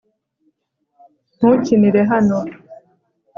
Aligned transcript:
ntukinire 1.37 2.01
hano 2.11 2.37